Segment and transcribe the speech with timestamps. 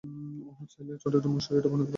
[0.03, 1.89] ওহ, চাইলে কর্টাডো বা মাশিয়াটো বানাতে পারি?